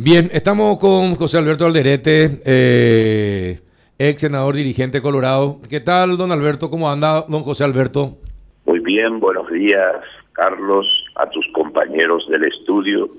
[0.00, 3.60] Bien, estamos con José Alberto Alderete, eh,
[3.98, 5.60] ex senador dirigente Colorado.
[5.68, 6.70] ¿Qué tal, don Alberto?
[6.70, 8.16] ¿Cómo anda, don José Alberto?
[8.64, 9.96] Muy bien, buenos días,
[10.34, 13.10] Carlos, a tus compañeros del estudio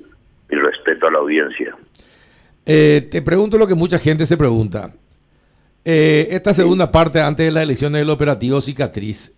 [0.49, 1.75] y respeto a la audiencia.
[2.65, 4.95] Eh, te pregunto lo que mucha gente se pregunta.
[5.83, 9.33] Eh, esta segunda parte, antes de las elecciones del operativo Cicatriz,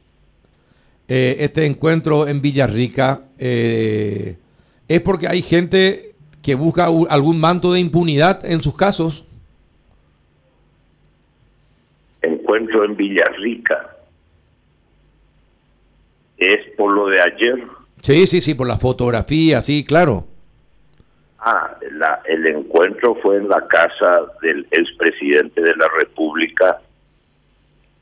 [1.08, 4.38] este encuentro en Villarrica, ¿es
[5.04, 6.11] porque hay gente
[6.42, 9.24] que busca algún manto de impunidad en sus casos?
[12.22, 13.96] Encuentro en Villarrica.
[16.38, 17.64] ¿Es por lo de ayer?
[18.02, 20.26] Sí, sí, sí, por la fotografía, sí, claro.
[21.40, 21.76] Ah,
[22.26, 26.80] el encuentro fue en la casa del expresidente de la República,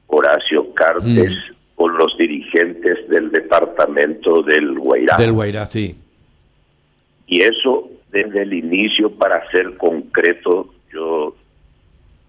[0.07, 1.75] Horacio Cartes, mm.
[1.75, 5.17] con los dirigentes del departamento del Guairá.
[5.17, 5.97] Del Guairá, sí.
[7.27, 11.35] Y eso desde el inicio, para ser concreto, yo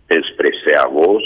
[0.09, 1.23] expresé a vos,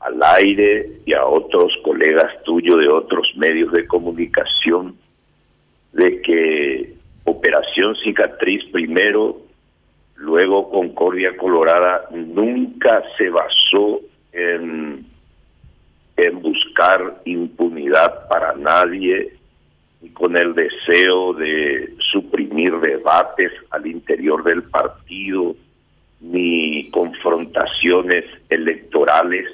[0.00, 4.96] al aire y a otros colegas tuyos de otros medios de comunicación
[5.92, 9.40] de que Operación Cicatriz primero,
[10.16, 14.00] luego Concordia Colorada, nunca se basó
[14.32, 15.06] en,
[16.18, 19.32] en buscar impunidad para nadie
[20.12, 25.56] con el deseo de suprimir debates al interior del partido,
[26.20, 29.46] ni confrontaciones electorales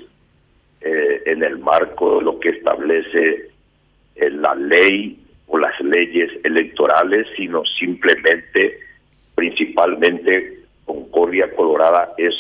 [0.81, 3.51] eh, en el marco de lo que establece
[4.15, 8.78] eh, la ley o las leyes electorales, sino simplemente,
[9.34, 12.34] principalmente, Concordia Colorada es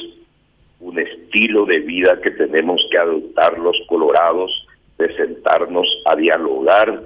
[0.80, 4.66] un estilo de vida que tenemos que adoptar los colorados,
[4.98, 7.02] de sentarnos a dialogar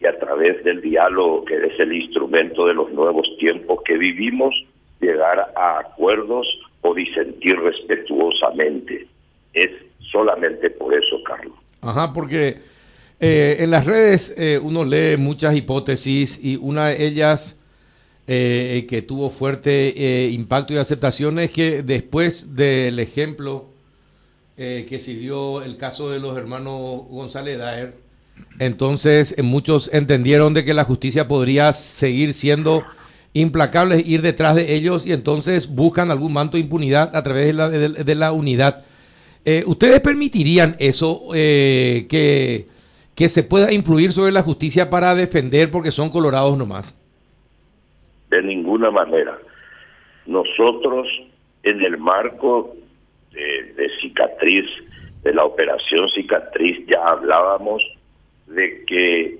[0.00, 4.54] y a través del diálogo, que es el instrumento de los nuevos tiempos que vivimos,
[5.00, 6.46] llegar a acuerdos
[6.82, 9.06] o disentir respetuosamente.
[9.54, 9.70] Es
[10.10, 11.56] solamente por eso, Carlos.
[11.80, 12.58] Ajá, porque
[13.18, 17.58] eh, en las redes eh, uno lee muchas hipótesis y una de ellas
[18.26, 23.66] eh, que tuvo fuerte impacto y aceptación es que después del ejemplo
[24.56, 27.92] que siguió el caso de los hermanos González Daer,
[28.58, 32.84] entonces, eh, muchos entendieron de que la justicia podría seguir siendo
[33.32, 38.14] implacable, ir detrás de ellos y entonces buscan algún manto de impunidad a través de
[38.14, 38.84] la, unidad.
[39.44, 42.66] Eh, ¿Ustedes permitirían eso, eh, que,
[43.14, 46.96] que se pueda influir sobre la justicia para defender porque son colorados nomás?
[48.30, 49.38] De ninguna manera.
[50.24, 51.06] Nosotros,
[51.62, 52.74] en el marco
[53.32, 54.64] de, de cicatriz,
[55.22, 57.82] de la operación cicatriz, ya hablábamos
[58.46, 59.38] de que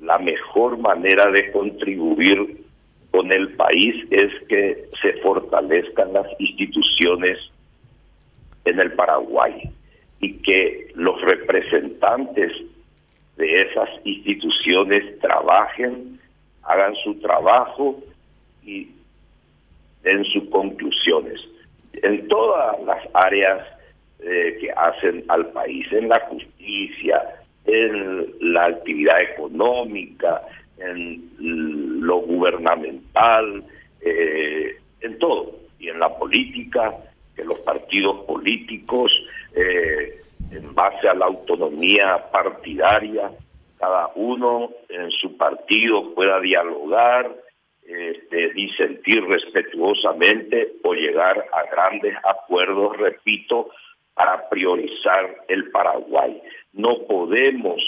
[0.00, 2.64] la mejor manera de contribuir
[3.10, 7.38] con el país es que se fortalezcan las instituciones
[8.64, 9.70] en el Paraguay
[10.20, 12.52] y que los representantes
[13.36, 16.20] de esas instituciones trabajen,
[16.62, 18.00] hagan su trabajo
[18.64, 18.88] y
[20.02, 21.40] den sus conclusiones.
[21.94, 23.66] En todas las áreas
[24.20, 27.22] eh, que hacen al país, en la justicia,
[27.68, 30.42] en la actividad económica,
[30.78, 33.62] en lo gubernamental,
[34.00, 36.94] eh, en todo, y en la política,
[37.36, 39.12] que los partidos políticos,
[39.54, 40.20] eh,
[40.50, 43.30] en base a la autonomía partidaria,
[43.78, 47.30] cada uno en su partido pueda dialogar,
[47.86, 53.70] este, disentir respetuosamente o llegar a grandes acuerdos, repito,
[54.18, 56.42] para priorizar el Paraguay.
[56.72, 57.80] No podemos,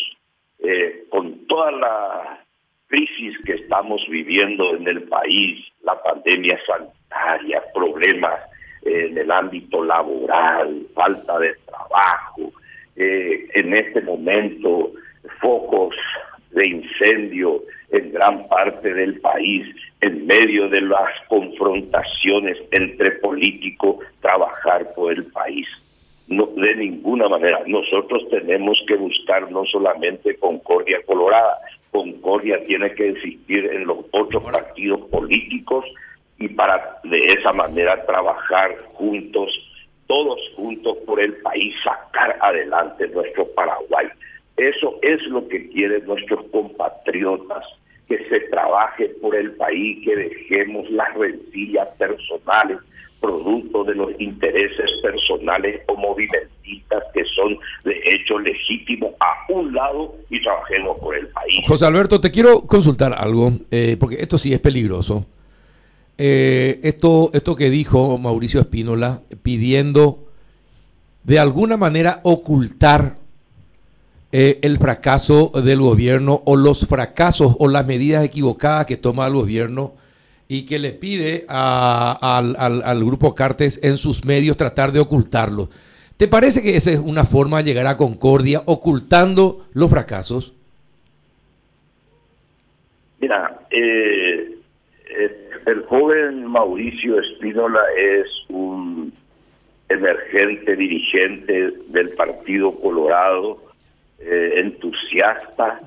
[0.60, 2.44] eh, con toda la
[2.86, 8.40] crisis que estamos viviendo en el país, la pandemia sanitaria, problemas
[8.82, 12.52] en el ámbito laboral, falta de trabajo,
[12.94, 14.92] eh, en este momento
[15.40, 15.96] focos
[16.52, 19.66] de incendio en gran parte del país,
[20.00, 25.66] en medio de las confrontaciones entre políticos, trabajar por el país.
[26.30, 27.60] No, de ninguna manera.
[27.66, 31.58] Nosotros tenemos que buscar no solamente concordia colorada,
[31.90, 35.84] concordia tiene que existir en los otros partidos políticos
[36.38, 39.50] y para de esa manera trabajar juntos,
[40.06, 44.06] todos juntos por el país, sacar adelante nuestro Paraguay.
[44.56, 47.66] Eso es lo que quieren nuestros compatriotas,
[48.10, 52.78] que se trabaje por el país, que dejemos las rencillas personales,
[53.20, 60.16] producto de los intereses personales o movimentistas que son de hecho legítimos a un lado
[60.28, 61.60] y trabajemos por el país.
[61.68, 65.26] José Alberto, te quiero consultar algo, eh, porque esto sí es peligroso.
[66.18, 70.26] eh, esto, esto que dijo Mauricio Espínola, pidiendo
[71.22, 73.19] de alguna manera ocultar
[74.32, 79.34] eh, el fracaso del gobierno o los fracasos o las medidas equivocadas que toma el
[79.34, 79.94] gobierno
[80.46, 85.68] y que le pide al, al, grupo Cartes en sus medios tratar de ocultarlo.
[86.16, 90.52] ¿Te parece que esa es una forma de llegar a concordia, ocultando los fracasos?
[93.20, 94.56] Mira, eh,
[95.66, 99.12] el joven Mauricio Espínola es un
[99.88, 103.69] emergente dirigente del Partido Colorado,
[104.22, 105.80] eh, entusiasta,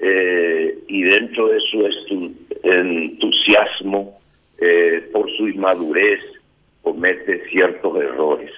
[0.00, 2.34] eh, y dentro de su
[2.64, 4.18] entusiasmo
[4.58, 6.20] eh, por su inmadurez
[6.82, 8.50] comete ciertos errores.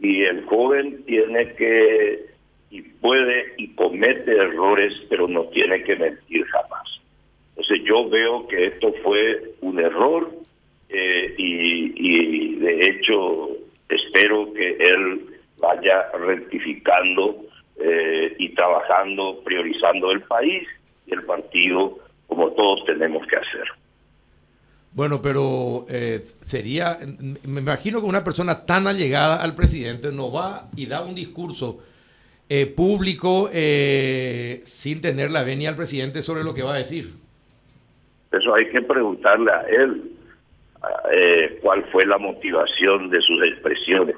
[0.00, 2.24] Y el joven tiene que,
[2.70, 7.00] y puede y comete errores, pero no tiene que mentir jamás.
[7.50, 10.30] Entonces yo veo que esto fue un error
[10.90, 13.50] y, de hecho
[13.90, 15.26] espero que él
[15.58, 17.44] vaya rectificando
[17.80, 20.66] eh, y trabajando, priorizando el país
[21.06, 23.64] y el partido como todos tenemos que hacer.
[24.92, 26.98] Bueno, pero eh, sería,
[27.44, 31.80] me imagino que una persona tan allegada al presidente no va y da un discurso
[32.74, 37.12] público sin tener la venia al presidente sobre lo que va a decir.
[38.32, 40.18] Eso hay que preguntarle a él
[41.10, 44.16] eh, cuál fue la motivación de sus expresiones.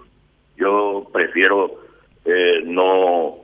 [0.56, 1.80] Yo prefiero
[2.24, 3.39] eh, no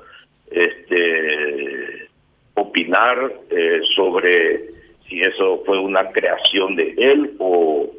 [0.51, 2.09] este,
[2.55, 4.71] opinar eh, sobre
[5.09, 7.91] si eso fue una creación de él o,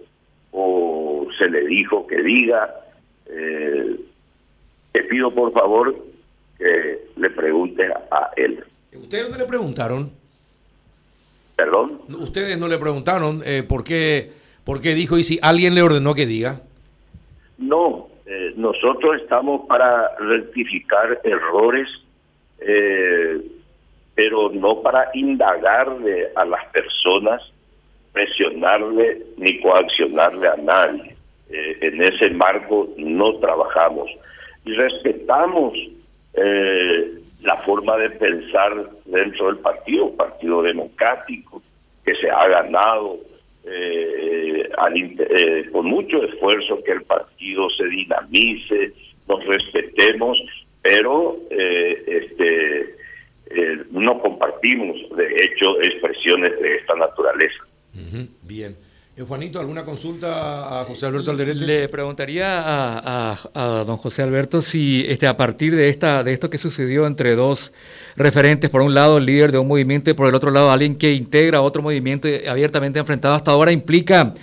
[0.51, 2.73] o se le dijo que diga.
[4.91, 5.95] te pido por favor
[6.57, 8.63] que le pregunte a él.
[8.93, 10.11] ¿Ustedes no le preguntaron?
[11.55, 12.01] ¿Perdón?
[12.19, 14.31] Ustedes no le preguntaron eh, por, qué,
[14.63, 16.61] por qué dijo y si alguien le ordenó que diga.
[17.57, 21.89] No, eh, nosotros estamos para rectificar errores,
[22.59, 23.41] eh,
[24.15, 27.41] pero no para indagarle a las personas,
[28.13, 31.15] presionarle ni coaccionarle a nadie.
[31.49, 34.09] en ese marco no trabajamos
[34.65, 35.73] y respetamos
[37.41, 41.61] la forma de pensar dentro del partido, Partido Democrático,
[42.03, 43.19] que se ha ganado
[43.65, 48.93] eh, eh, con mucho esfuerzo que el partido se dinamice,
[49.27, 50.41] nos respetemos,
[50.87, 52.95] pero eh, este
[53.91, 57.63] no compartimos, de hecho, expresiones de esta naturaleza.
[58.41, 58.75] Bien.
[59.15, 61.65] Eh, Juanito, ¿alguna consulta a José Alberto Alderete?
[61.65, 66.57] Le preguntaría a, don José Alberto si este, a partir de, esta, de esto que
[66.57, 67.73] sucedió entre dos
[68.15, 70.97] referentes, por un lado el líder de un movimiento y por el otro lado alguien
[70.97, 74.33] que integra otro movimiento abiertamente enfrentado hasta ahora, implica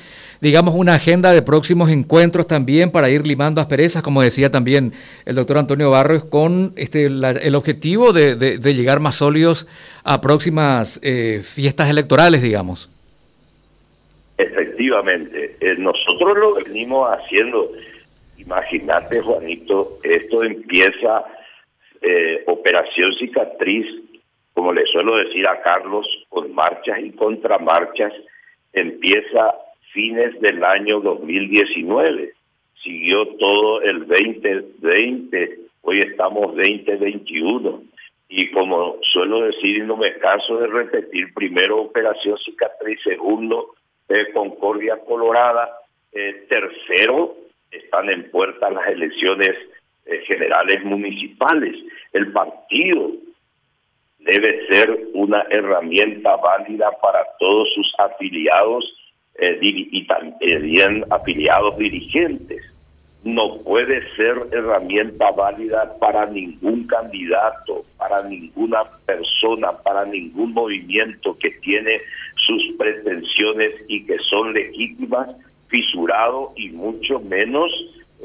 [0.44, 4.92] digamos, una agenda de próximos encuentros también para ir limando asperezas, como decía también
[5.24, 9.66] el doctor Antonio Barrios, con este, el objetivo de, llegar más sólidos
[10.04, 12.90] a próximas eh, fiestas electorales, digamos.
[14.36, 17.72] Efectivamente, eh, nosotros lo venimos haciendo.
[18.36, 21.24] Imagínate, Juanito, esto empieza
[22.02, 23.86] eh, Operación Cicatriz,
[24.52, 28.12] como le suelo decir a Carlos, con marchas y contramarchas,
[28.74, 29.54] empieza
[29.94, 32.34] fines del año 2019.
[32.82, 37.82] Siguió todo el 2020, hoy estamos 2021.
[38.28, 43.74] Y como suelo decir, y no me caso de repetir, primero Operación Cicatriz, segundo
[44.32, 45.70] Concordia Colorada.
[46.12, 47.36] Eh, tercero,
[47.70, 49.50] están en puerta las elecciones
[50.06, 51.76] eh, generales municipales.
[52.12, 53.12] El partido
[54.18, 58.84] debe ser una herramienta válida para todos sus afiliados
[59.38, 62.62] eh, y también afiliados dirigentes.
[63.24, 71.50] No puede ser herramienta válida para ningún candidato, para ninguna persona, para ningún movimiento que
[71.62, 72.02] tiene
[72.36, 75.30] sus pretensiones y que son legítimas,
[75.68, 77.72] fisurado y mucho menos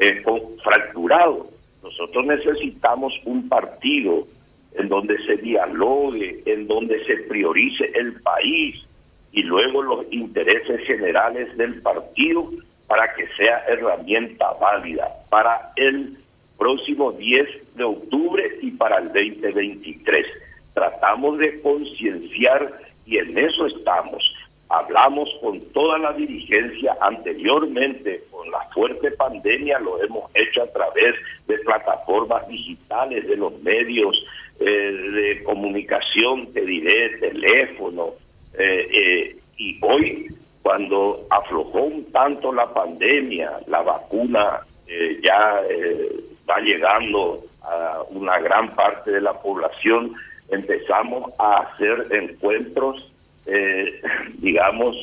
[0.02, 0.22] eh,
[0.64, 1.50] fracturado.
[1.82, 4.28] Nosotros necesitamos un partido
[4.74, 8.86] en donde se dialogue, en donde se priorice el país
[9.32, 12.50] y luego los intereses generales del partido
[12.88, 16.18] para que sea herramienta válida para el
[16.58, 20.26] próximo 10 de octubre y para el 2023.
[20.74, 24.36] Tratamos de concienciar y en eso estamos.
[24.70, 31.16] Hablamos con toda la dirigencia anteriormente, con la fuerte pandemia, lo hemos hecho a través
[31.48, 34.24] de plataformas digitales, de los medios
[34.60, 38.14] eh, de comunicación, te diré, teléfono,
[38.58, 40.28] y hoy
[40.62, 46.16] cuando aflojó un tanto la pandemia, la vacuna eh, ya eh,
[46.50, 50.14] va llegando a una gran parte de la población,
[50.50, 53.12] empezamos a hacer encuentros,
[53.46, 54.02] eh,
[54.38, 54.96] digamos,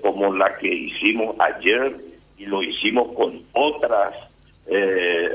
[0.00, 1.94] como la que hicimos ayer
[2.38, 4.14] y lo hicimos con otras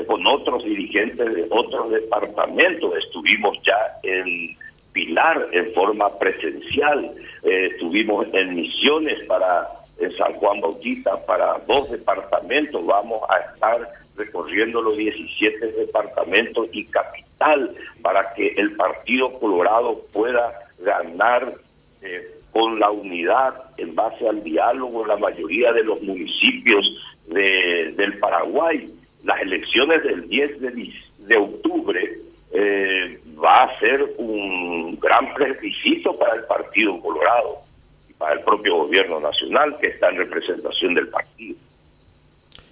[0.08, 2.98] con otros dirigentes de otros departamentos.
[2.98, 4.58] Estuvimos ya en
[4.98, 7.12] Pilar en forma presencial,
[7.44, 9.68] estuvimos en misiones para
[10.00, 12.84] en San Juan Bautista para dos departamentos.
[12.84, 20.52] Vamos a estar recorriendo los 17 departamentos y capital para que el Partido Colorado pueda
[20.80, 21.54] ganar
[22.02, 26.92] eh, con la unidad en base al diálogo en la mayoría de los municipios
[27.28, 28.92] de, del Paraguay.
[29.24, 36.36] Las elecciones del 10 de, de octubre eh, va a ser un gran requisito para
[36.36, 37.68] el Partido Colorado
[38.18, 41.56] para el propio gobierno nacional que está en representación del partido.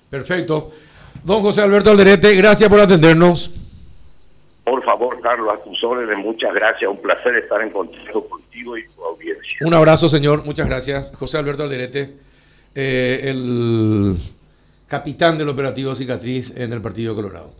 [0.10, 0.72] Perfecto.
[1.24, 3.51] Don José Alberto Alderete, gracias por atendernos.
[4.63, 6.89] Por favor, Carlos, a tus órdenes, muchas gracias.
[6.89, 9.60] Un placer estar en contacto contigo y tu audiencia.
[9.62, 10.44] Un abrazo, señor.
[10.46, 11.12] Muchas gracias.
[11.15, 12.13] José Alberto Alderete,
[12.74, 14.15] eh, el
[14.88, 17.51] capitán del operativo Cicatriz en el Partido Colorado.